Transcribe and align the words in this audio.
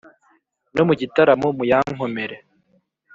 No 0.75 0.83
mu 0.87 0.93
gitaramo 0.99 1.47
muyankomere 1.57 2.37